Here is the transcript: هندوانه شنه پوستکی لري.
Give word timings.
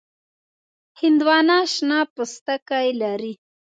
هندوانه 1.01 1.57
شنه 1.73 1.99
پوستکی 2.13 2.87
لري. 3.01 3.33